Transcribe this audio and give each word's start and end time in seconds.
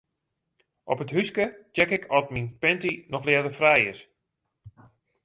Op 0.93 1.01
it 1.03 1.13
húske 1.15 1.45
check 1.75 1.91
ik 1.97 2.05
oft 2.17 2.33
myn 2.33 2.47
panty 2.61 2.93
noch 3.11 3.25
ljedderfrij 3.27 3.81
is. 3.91 3.99